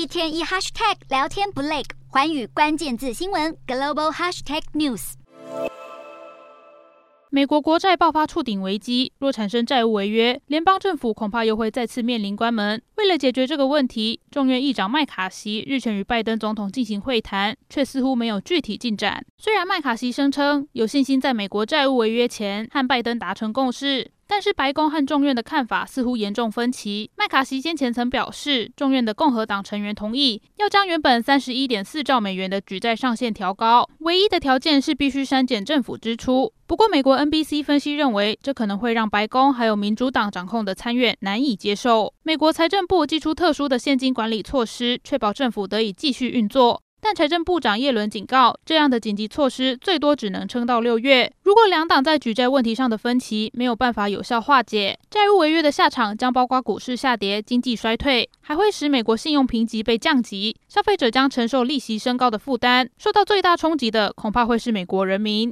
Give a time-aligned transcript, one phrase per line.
[0.00, 5.12] 一天一 hashtag 聊天不累，环宇关键字新闻 global hashtag news。
[7.28, 12.80] 美国国债爆发触顶危机，若产生债务违约，联邦政府恐怕又会再次面临关门。
[12.96, 19.22] 为了解决这个问题，众院议长麦卡锡日前与拜登总统进行会谈，却似乎没有具体进展。
[19.36, 24.10] 虽然麦卡锡声称有信心在美国债务违约前和拜登达成共识。
[24.30, 27.10] 但是白宫和众院的看法似乎严重分歧。
[27.16, 36.52] 麦卡锡先前曾表示，众院的共和党成员同意要将原本三十一点四兆美元的举债上限调高，唯一的条件是必须删减政府支出。
[36.68, 42.14] 不过，美国 NBC 分析认为，这可能会让白宫还有民主党掌控的参院难以接受。
[42.22, 46.80] 美国财政部寄出特殊的现金管理措施，确保政府得以继续运作。
[47.00, 51.32] 但财政部长叶伦警告，这样的紧急措施最多只能撑到六月。
[51.42, 62.88] 如果两党在举债问题上的分歧没有办法有效化解，债务违约的下场将包括股市下跌、经济衰退，还会使美国信用评级被降级，消费者将承受利息升高的负担。
[62.98, 65.48] 受到最大冲击的恐怕会是美国人民。